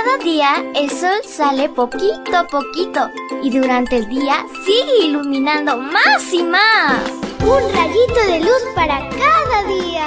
Cada 0.00 0.22
día 0.22 0.64
el 0.76 0.90
sol 0.90 1.18
sale 1.24 1.68
poquito 1.70 2.36
a 2.36 2.46
poquito 2.46 3.10
y 3.42 3.50
durante 3.50 3.96
el 3.96 4.08
día 4.08 4.46
sigue 4.64 5.06
iluminando 5.06 5.76
más 5.76 6.32
y 6.32 6.44
más. 6.44 7.02
Un 7.40 7.72
rayito 7.72 8.20
de 8.28 8.38
luz 8.38 8.62
para 8.76 9.00
cada 9.08 9.64
día. 9.66 10.06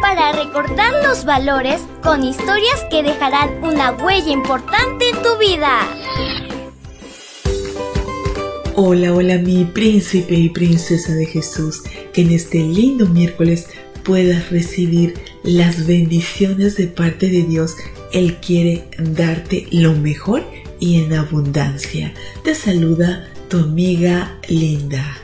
Para 0.00 0.32
recordar 0.32 0.92
los 1.04 1.24
valores 1.24 1.82
con 2.02 2.24
historias 2.24 2.84
que 2.90 3.04
dejarán 3.04 3.62
una 3.62 3.92
huella 3.92 4.32
importante 4.32 5.08
en 5.10 5.22
tu 5.22 5.38
vida. 5.38 5.78
Hola, 8.74 9.12
hola 9.12 9.38
mi 9.38 9.64
príncipe 9.64 10.34
y 10.34 10.48
princesa 10.48 11.12
de 11.12 11.26
Jesús, 11.26 11.84
que 12.12 12.22
en 12.22 12.32
este 12.32 12.58
lindo 12.58 13.06
miércoles 13.06 13.68
puedas 14.02 14.50
recibir 14.50 15.14
las 15.44 15.86
bendiciones 15.86 16.76
de 16.76 16.88
parte 16.88 17.28
de 17.28 17.42
Dios. 17.44 17.76
Él 18.12 18.36
quiere 18.36 18.84
darte 18.98 19.66
lo 19.70 19.94
mejor 19.94 20.42
y 20.80 21.02
en 21.02 21.12
abundancia. 21.12 22.12
Te 22.42 22.54
saluda 22.54 23.28
tu 23.48 23.58
amiga 23.58 24.38
Linda. 24.48 25.18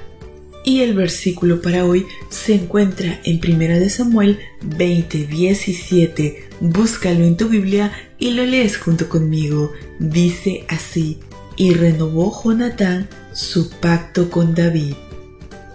Y 0.64 0.80
el 0.80 0.94
versículo 0.94 1.62
para 1.62 1.86
hoy 1.86 2.06
se 2.28 2.54
encuentra 2.54 3.18
en 3.24 3.40
1 3.42 3.80
de 3.80 3.88
Samuel 3.88 4.38
20:17. 4.60 6.44
Búscalo 6.60 7.24
en 7.24 7.36
tu 7.36 7.48
Biblia 7.48 7.90
y 8.18 8.32
lo 8.32 8.44
lees 8.44 8.76
junto 8.76 9.08
conmigo. 9.08 9.72
Dice 9.98 10.66
así: 10.68 11.18
Y 11.56 11.72
renovó 11.72 12.30
Jonatán 12.42 13.08
su 13.32 13.70
pacto 13.70 14.30
con 14.30 14.54
David. 14.54 14.94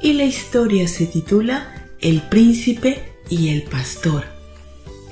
Y 0.02 0.14
la 0.14 0.26
historia 0.26 0.88
se 0.88 1.08
titula 1.08 1.90
el 2.00 2.22
príncipe 2.22 3.02
y 3.28 3.50
el 3.50 3.64
pastor. 3.64 4.35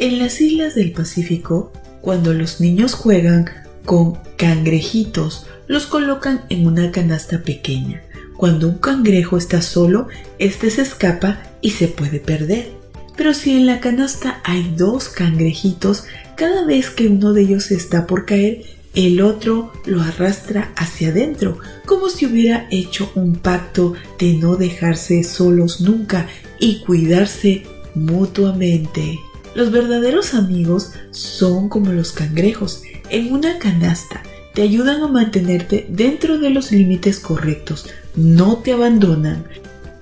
En 0.03 0.19
las 0.19 0.41
islas 0.41 0.75
del 0.75 0.91
Pacífico, 0.91 1.71
cuando 2.01 2.33
los 2.33 2.59
niños 2.59 2.93
juegan 2.93 3.45
con 3.85 4.17
cangrejitos, 4.35 5.45
los 5.65 5.85
colocan 5.85 6.41
en 6.49 6.67
una 6.67 6.91
canasta 6.91 7.41
pequeña. 7.41 8.03
Cuando 8.35 8.67
un 8.67 8.79
cangrejo 8.79 9.37
está 9.37 9.61
solo, 9.61 10.09
este 10.39 10.69
se 10.71 10.81
escapa 10.81 11.41
y 11.61 11.69
se 11.69 11.87
puede 11.87 12.19
perder. 12.19 12.69
Pero 13.15 13.33
si 13.33 13.55
en 13.55 13.65
la 13.65 13.79
canasta 13.79 14.41
hay 14.43 14.73
dos 14.75 15.07
cangrejitos, 15.07 16.03
cada 16.35 16.65
vez 16.65 16.89
que 16.89 17.07
uno 17.07 17.31
de 17.31 17.43
ellos 17.43 17.71
está 17.71 18.05
por 18.05 18.25
caer, 18.25 18.63
el 18.95 19.21
otro 19.21 19.71
lo 19.85 20.01
arrastra 20.01 20.73
hacia 20.75 21.11
adentro, 21.11 21.59
como 21.85 22.09
si 22.09 22.25
hubiera 22.25 22.67
hecho 22.71 23.09
un 23.15 23.37
pacto 23.37 23.93
de 24.19 24.33
no 24.33 24.57
dejarse 24.57 25.23
solos 25.23 25.79
nunca 25.79 26.27
y 26.59 26.81
cuidarse 26.81 27.63
mutuamente. 27.95 29.17
Los 29.55 29.71
verdaderos 29.71 30.33
amigos 30.33 30.91
son 31.11 31.69
como 31.69 31.91
los 31.91 32.11
cangrejos 32.11 32.81
en 33.09 33.31
una 33.31 33.59
canasta. 33.59 34.23
Te 34.53 34.63
ayudan 34.63 35.03
a 35.03 35.07
mantenerte 35.07 35.85
dentro 35.89 36.39
de 36.39 36.49
los 36.49 36.71
límites 36.71 37.19
correctos. 37.19 37.85
No 38.15 38.57
te 38.57 38.71
abandonan. 38.73 39.45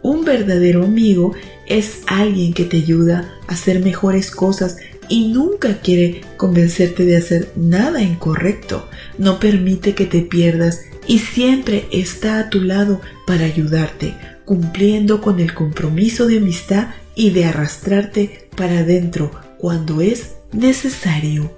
Un 0.02 0.24
verdadero 0.24 0.86
amigo 0.86 1.34
es 1.68 2.02
alguien 2.08 2.54
que 2.54 2.66
te 2.66 2.78
ayuda 2.78 3.34
a 3.48 3.54
hacer 3.54 3.82
mejores 3.82 4.32
cosas 4.32 4.78
y 5.10 5.28
nunca 5.34 5.80
quiere 5.82 6.22
convencerte 6.38 7.06
de 7.06 7.18
hacer 7.18 7.52
nada 7.56 8.02
incorrecto. 8.02 8.88
No 9.18 9.40
permite 9.40 9.94
que 9.96 10.06
te 10.06 10.22
pierdas 10.22 10.82
y 11.08 11.20
siempre 11.20 11.88
está 11.92 12.40
a 12.40 12.50
tu 12.50 12.62
lado 12.62 13.02
para 13.28 13.46
ayudarte, 13.46 14.16
cumpliendo 14.46 15.22
con 15.22 15.40
el 15.40 15.54
compromiso 15.54 16.28
de 16.28 16.38
amistad 16.38 16.90
y 17.16 17.32
de 17.32 17.46
arrastrarte 17.46 18.41
para 18.56 18.80
adentro 18.80 19.32
cuando 19.58 20.02
es 20.02 20.36
necesario. 20.52 21.52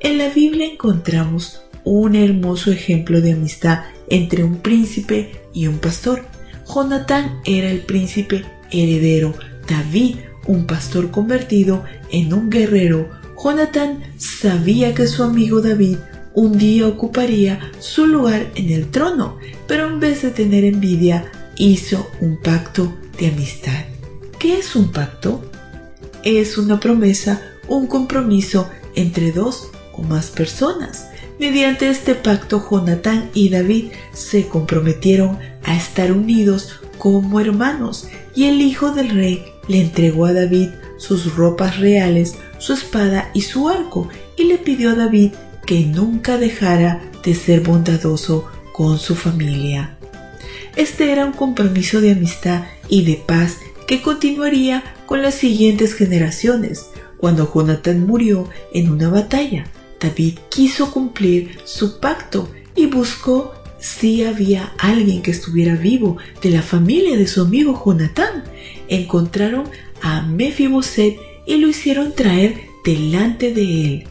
En 0.00 0.18
la 0.18 0.28
Biblia 0.28 0.66
encontramos 0.66 1.62
un 1.84 2.14
hermoso 2.14 2.72
ejemplo 2.72 3.20
de 3.20 3.32
amistad 3.32 3.84
entre 4.08 4.44
un 4.44 4.58
príncipe 4.58 5.32
y 5.52 5.66
un 5.66 5.78
pastor. 5.78 6.24
Jonatán 6.66 7.40
era 7.44 7.70
el 7.70 7.80
príncipe 7.80 8.44
heredero, 8.70 9.34
David 9.68 10.16
un 10.46 10.66
pastor 10.66 11.10
convertido 11.10 11.84
en 12.10 12.32
un 12.32 12.50
guerrero, 12.50 13.08
Jonathan 13.42 14.02
sabía 14.16 14.94
que 14.94 15.06
su 15.06 15.22
amigo 15.22 15.60
David 15.60 15.98
un 16.34 16.56
día 16.56 16.86
ocuparía 16.86 17.60
su 17.78 18.06
lugar 18.06 18.50
en 18.54 18.70
el 18.70 18.90
trono, 18.90 19.38
pero 19.66 19.86
en 19.86 20.00
vez 20.00 20.22
de 20.22 20.30
tener 20.30 20.64
envidia, 20.64 21.30
hizo 21.56 22.10
un 22.20 22.38
pacto 22.38 22.94
de 23.18 23.28
amistad. 23.28 23.84
¿Qué 24.38 24.58
es 24.58 24.74
un 24.74 24.90
pacto? 24.90 25.44
Es 26.24 26.58
una 26.58 26.78
promesa, 26.78 27.42
un 27.68 27.86
compromiso 27.86 28.68
entre 28.94 29.32
dos 29.32 29.70
o 29.92 30.02
más 30.02 30.30
personas. 30.30 31.08
Mediante 31.38 31.88
este 31.88 32.14
pacto, 32.14 32.64
Jonatán 32.70 33.30
y 33.34 33.48
David 33.48 33.92
se 34.12 34.46
comprometieron 34.46 35.38
a 35.64 35.76
estar 35.76 36.12
unidos 36.12 36.80
como 36.98 37.40
hermanos 37.40 38.06
y 38.34 38.44
el 38.44 38.60
hijo 38.60 38.92
del 38.92 39.10
rey 39.10 39.44
le 39.66 39.80
entregó 39.80 40.26
a 40.26 40.32
David 40.32 40.68
sus 40.98 41.34
ropas 41.34 41.78
reales, 41.78 42.36
su 42.58 42.74
espada 42.74 43.30
y 43.34 43.40
su 43.40 43.68
arco, 43.68 44.08
y 44.36 44.44
le 44.44 44.58
pidió 44.58 44.90
a 44.90 44.94
David 44.94 45.32
que 45.66 45.80
nunca 45.80 46.38
dejara 46.38 47.02
de 47.24 47.34
ser 47.34 47.60
bondadoso 47.60 48.48
con 48.72 48.98
su 48.98 49.16
familia. 49.16 49.96
Este 50.76 51.10
era 51.10 51.26
un 51.26 51.32
compromiso 51.32 52.00
de 52.00 52.12
amistad 52.12 52.64
y 52.88 53.04
de 53.04 53.22
paz 53.26 53.56
que 53.92 54.00
continuaría 54.00 54.82
con 55.04 55.20
las 55.20 55.34
siguientes 55.34 55.92
generaciones. 55.92 56.86
Cuando 57.18 57.52
Jonathan 57.52 58.06
murió 58.06 58.48
en 58.72 58.90
una 58.90 59.10
batalla, 59.10 59.66
David 60.00 60.38
quiso 60.48 60.90
cumplir 60.90 61.58
su 61.66 62.00
pacto 62.00 62.48
y 62.74 62.86
buscó 62.86 63.52
si 63.78 64.24
había 64.24 64.72
alguien 64.78 65.20
que 65.20 65.30
estuviera 65.30 65.76
vivo 65.76 66.16
de 66.40 66.48
la 66.48 66.62
familia 66.62 67.18
de 67.18 67.26
su 67.26 67.42
amigo 67.42 67.82
Jonatán. 67.84 68.44
Encontraron 68.88 69.68
a 70.00 70.22
Mefiboset 70.22 71.18
y 71.46 71.56
lo 71.58 71.68
hicieron 71.68 72.14
traer 72.14 72.62
delante 72.86 73.52
de 73.52 73.84
él. 73.84 74.04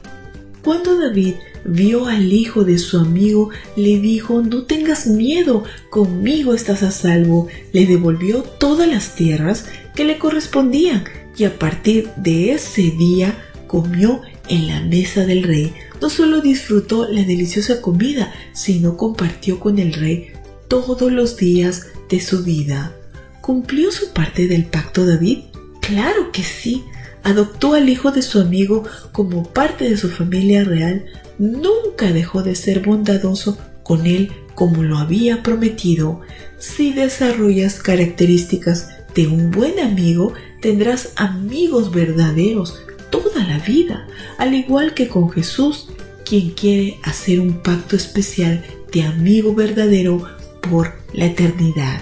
Cuando 0.64 0.96
David 0.96 1.34
vio 1.66 2.08
al 2.08 2.32
hijo 2.32 2.64
de 2.64 2.78
su 2.78 2.98
amigo, 2.98 3.50
le 3.76 4.00
dijo, 4.00 4.42
no 4.42 4.64
tengas 4.64 5.08
miedo, 5.08 5.64
conmigo 5.90 6.54
estás 6.54 6.84
a 6.84 6.92
salvo. 6.92 7.48
Le 7.74 7.86
devolvió 7.86 8.44
todas 8.44 8.88
las 8.88 9.16
tierras 9.16 9.66
que 9.96 10.06
le 10.06 10.18
correspondían 10.18 11.04
y 11.38 11.46
a 11.46 11.58
partir 11.58 12.10
de 12.18 12.54
ese 12.54 12.92
día 12.92 13.38
comió 13.68 14.22
en 14.50 14.68
la 14.68 14.82
mesa 14.82 15.26
del 15.26 15.44
rey 15.44 15.74
no 16.02 16.10
solo 16.10 16.42
disfrutó 16.42 17.08
la 17.08 17.24
deliciosa 17.24 17.80
comida, 17.80 18.34
sino 18.54 18.98
compartió 18.98 19.60
con 19.60 19.78
el 19.78 19.94
rey 19.94 20.32
todos 20.68 21.12
los 21.12 21.38
días 21.38 21.88
de 22.10 22.20
su 22.20 22.44
vida. 22.44 22.96
¿Cumplió 23.40 23.92
su 23.92 24.12
parte 24.12 24.48
del 24.48 24.66
pacto 24.66 25.06
David? 25.06 25.40
Claro 25.80 26.32
que 26.32 26.44
sí. 26.44 26.84
Adoptó 27.24 27.76
al 27.76 27.88
hijo 27.88 28.12
de 28.12 28.24
su 28.24 28.40
amigo 28.40 28.84
como 29.12 29.44
parte 29.44 29.88
de 29.88 29.96
su 29.96 30.10
familia 30.10 30.64
real. 30.64 31.06
Nunca 31.42 32.12
dejó 32.12 32.44
de 32.44 32.54
ser 32.54 32.82
bondadoso 32.82 33.58
con 33.82 34.06
él 34.06 34.32
como 34.54 34.84
lo 34.84 35.00
había 35.00 35.42
prometido. 35.42 36.22
Si 36.60 36.94
desarrollas 36.94 37.82
características 37.82 38.90
de 39.16 39.26
un 39.26 39.50
buen 39.50 39.80
amigo, 39.80 40.34
tendrás 40.62 41.14
amigos 41.16 41.92
verdaderos 41.92 42.80
toda 43.10 43.44
la 43.48 43.58
vida, 43.58 44.06
al 44.38 44.54
igual 44.54 44.94
que 44.94 45.08
con 45.08 45.32
Jesús, 45.32 45.88
quien 46.26 46.52
quiere 46.52 47.00
hacer 47.02 47.40
un 47.40 47.64
pacto 47.64 47.96
especial 47.96 48.64
de 48.94 49.02
amigo 49.02 49.56
verdadero 49.56 50.24
por 50.70 50.94
la 51.12 51.26
eternidad. 51.26 52.02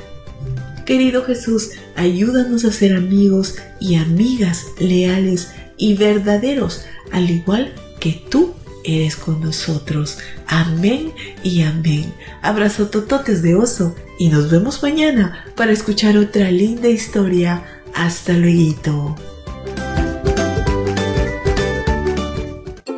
Querido 0.85 1.23
Jesús, 1.23 1.69
ayúdanos 1.95 2.65
a 2.65 2.73
ser 2.73 2.93
amigos 2.93 3.55
y 3.79 3.95
amigas 3.95 4.65
leales 4.79 5.53
y 5.77 5.93
verdaderos, 5.93 6.83
al 7.13 7.29
igual 7.29 7.73
que 8.01 8.21
tú 8.29 8.55
eres 8.83 9.15
con 9.15 9.41
nosotros. 9.41 10.17
Amén 10.47 11.13
y 11.43 11.61
amén. 11.63 12.13
Abrazo 12.41 12.87
tototes 12.87 13.41
de 13.41 13.55
oso 13.55 13.95
y 14.17 14.29
nos 14.29 14.49
vemos 14.49 14.83
mañana 14.83 15.45
para 15.55 15.71
escuchar 15.71 16.17
otra 16.17 16.51
linda 16.51 16.89
historia. 16.89 17.63
Hasta 17.93 18.33
luego. 18.33 19.15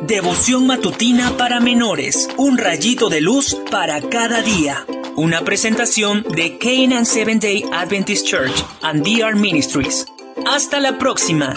Devoción 0.06 0.66
matutina 0.66 1.36
para 1.38 1.60
menores. 1.60 2.28
Un 2.36 2.58
rayito 2.58 3.08
de 3.08 3.20
luz 3.20 3.56
para 3.70 4.00
cada 4.02 4.42
día. 4.42 4.84
Una 5.16 5.42
presentación 5.42 6.24
de 6.34 6.58
Canaan 6.58 7.06
Seventh 7.06 7.42
Day 7.42 7.64
Adventist 7.72 8.26
Church 8.26 8.64
and 8.82 9.04
DR 9.04 9.34
Ministries. 9.34 10.04
Hasta 10.46 10.80
la 10.80 10.98
próxima. 10.98 11.54